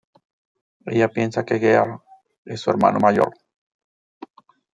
[0.87, 1.99] Ella piensa que Gear
[2.43, 3.31] es su hermano mayor.